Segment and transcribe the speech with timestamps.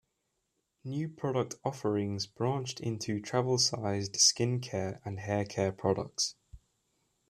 [0.83, 6.33] New product offerings branched into travel-sized skin care and hair care products.